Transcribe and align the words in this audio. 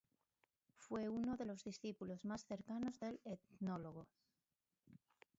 Fue 0.77 1.09
uno 1.09 1.37
de 1.37 1.45
los 1.45 1.63
discípulos 1.63 2.25
más 2.25 2.41
cercanos 2.45 2.99
del 2.99 3.21
etnólogo. 3.23 4.07